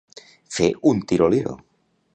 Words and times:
Fer 0.55 0.69
un 0.93 1.03
tiroliro. 1.13 1.55